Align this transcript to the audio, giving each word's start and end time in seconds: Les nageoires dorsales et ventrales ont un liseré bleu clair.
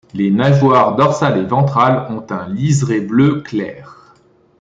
Les 0.15 0.31
nageoires 0.31 0.95
dorsales 0.95 1.37
et 1.37 1.43
ventrales 1.45 2.11
ont 2.11 2.25
un 2.31 2.47
liseré 2.51 3.01
bleu 3.01 3.41
clair. 3.41 4.15